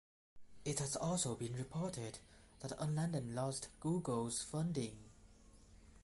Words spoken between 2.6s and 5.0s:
that Unladen lost Google's funding.